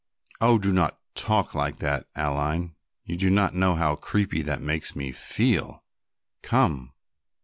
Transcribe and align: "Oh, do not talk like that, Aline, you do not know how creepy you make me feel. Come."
"Oh, 0.39 0.57
do 0.57 0.73
not 0.73 0.99
talk 1.13 1.53
like 1.53 1.77
that, 1.77 2.07
Aline, 2.15 2.73
you 3.03 3.15
do 3.15 3.29
not 3.29 3.53
know 3.53 3.75
how 3.75 3.95
creepy 3.95 4.39
you 4.39 4.57
make 4.57 4.95
me 4.95 5.11
feel. 5.11 5.83
Come." 6.41 6.93